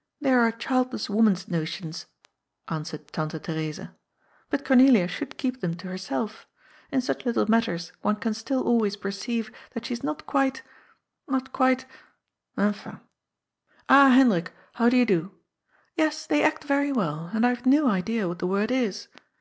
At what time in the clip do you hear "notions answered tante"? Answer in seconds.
1.46-3.38